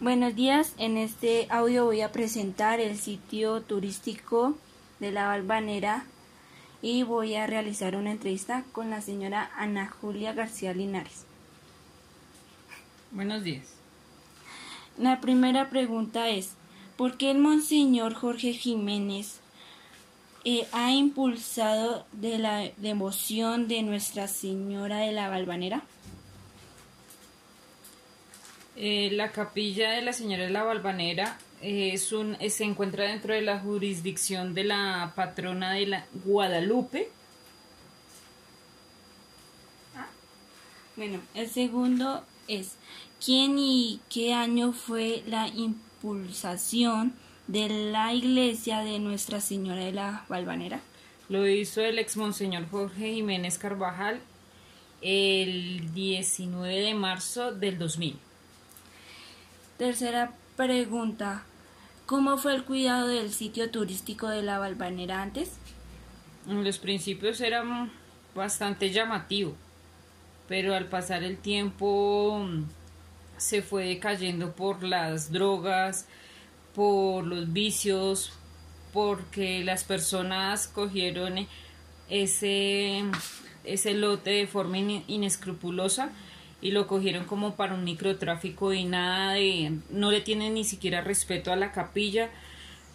[0.00, 4.56] Buenos días, en este audio voy a presentar el sitio turístico
[5.00, 6.04] de la Balvanera
[6.82, 11.24] y voy a realizar una entrevista con la señora Ana Julia García Linares.
[13.10, 13.66] Buenos días.
[14.98, 16.52] La primera pregunta es,
[16.96, 19.40] ¿por qué el Monseñor Jorge Jiménez
[20.44, 25.82] eh, ha impulsado de la devoción de Nuestra Señora de la Balvanera?
[28.80, 33.06] Eh, la capilla de la Señora de la Balvanera eh, es un, eh, se encuentra
[33.06, 37.10] dentro de la jurisdicción de la patrona de la Guadalupe.
[39.96, 40.06] Ah,
[40.94, 42.76] bueno, el segundo es,
[43.24, 47.14] ¿quién y qué año fue la impulsación
[47.48, 50.80] de la iglesia de Nuestra Señora de la Balvanera?
[51.28, 54.20] Lo hizo el ex monseñor Jorge Jiménez Carvajal
[55.02, 58.27] el 19 de marzo del 2000.
[59.78, 61.44] Tercera pregunta.
[62.04, 65.52] ¿Cómo fue el cuidado del sitio turístico de la Balvanera antes?
[66.48, 67.62] En los principios era
[68.34, 69.54] bastante llamativo,
[70.48, 72.44] pero al pasar el tiempo
[73.36, 76.08] se fue decayendo por las drogas,
[76.74, 78.32] por los vicios,
[78.92, 81.46] porque las personas cogieron
[82.10, 83.04] ese,
[83.62, 86.10] ese lote de forma inescrupulosa
[86.60, 91.00] y lo cogieron como para un microtráfico y nada de no le tienen ni siquiera
[91.00, 92.30] respeto a la capilla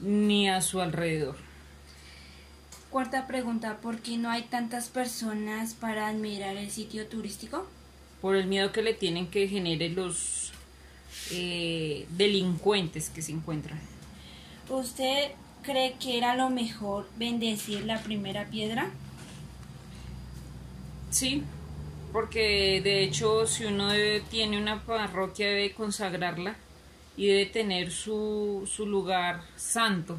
[0.00, 1.36] ni a su alrededor.
[2.90, 7.68] Cuarta pregunta, ¿por qué no hay tantas personas para admirar el sitio turístico?
[8.20, 10.52] Por el miedo que le tienen que generen los
[11.30, 13.78] eh, delincuentes que se encuentran.
[14.68, 15.30] ¿Usted
[15.62, 18.90] cree que era lo mejor bendecir la primera piedra?
[21.10, 21.44] Sí,
[22.12, 23.90] porque de hecho si uno
[24.30, 26.56] tiene una parroquia debe consagrarla
[27.16, 30.18] y debe tener su, su lugar santo,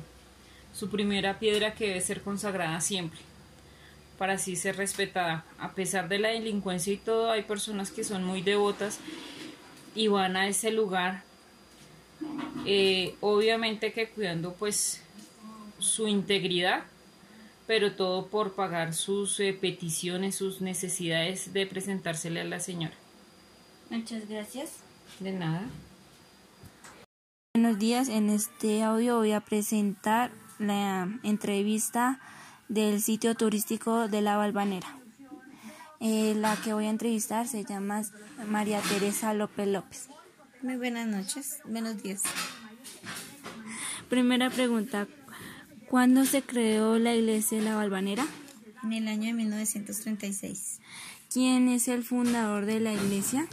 [0.74, 3.20] su primera piedra que debe ser consagrada siempre,
[4.18, 5.46] para así ser respetada.
[5.58, 9.00] A pesar de la delincuencia y todo, hay personas que son muy devotas
[9.96, 11.24] y van a ese lugar,
[12.66, 15.02] eh, obviamente que cuidando pues
[15.80, 16.84] su integridad,
[17.68, 22.94] pero todo por pagar sus eh, peticiones, sus necesidades de presentársele a la señora.
[23.90, 24.78] Muchas gracias.
[25.20, 25.64] De nada.
[27.54, 32.20] Buenos días, en este audio voy a presentar la entrevista
[32.70, 34.98] del sitio turístico de la Balvanera.
[36.00, 38.02] Eh, la que voy a entrevistar se llama
[38.48, 40.10] María Teresa López López.
[40.62, 42.24] Muy buenas noches, buenos días.
[44.10, 45.08] Primera pregunta,
[45.92, 48.26] ¿Cuándo se creó la iglesia de la Balvanera?
[48.82, 50.80] En el año de 1936.
[51.30, 53.46] ¿Quién es el fundador de la iglesia?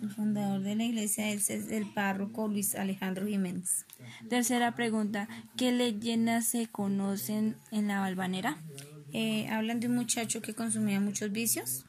[0.00, 3.84] El fundador de la iglesia es el párroco Luis Alejandro Jiménez.
[4.30, 8.56] Tercera pregunta, ¿qué leyendas se conocen en la Balvanera?
[9.12, 11.84] Eh, hablan de un muchacho que consumía muchos vicios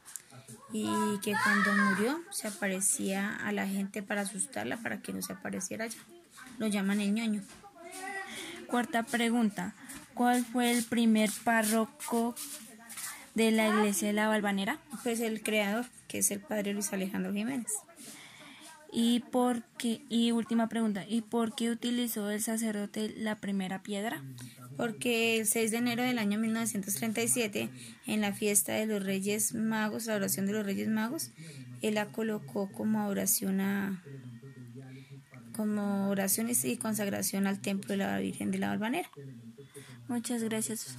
[0.73, 0.85] y
[1.23, 5.85] que cuando murió se aparecía a la gente para asustarla para que no se apareciera
[5.85, 5.99] allá.
[6.59, 7.43] Lo llaman el ñoño.
[8.73, 9.75] Cuarta pregunta.
[10.15, 12.33] ¿Cuál fue el primer párroco
[13.35, 14.79] de la iglesia de la Balvanera?
[15.03, 17.71] Pues el creador, que es el padre Luis Alejandro Jiménez.
[18.91, 20.01] ¿Y por qué?
[20.09, 21.05] Y última pregunta.
[21.07, 24.23] ¿Y por qué utilizó el sacerdote la primera piedra?
[24.75, 27.69] Porque el 6 de enero del año 1937,
[28.07, 31.29] en la fiesta de los Reyes Magos, la oración de los Reyes Magos,
[31.83, 34.01] él la colocó como oración a,
[35.55, 39.09] como oraciones y consagración al templo de la Virgen de la Balvanera.
[40.07, 40.97] Muchas gracias.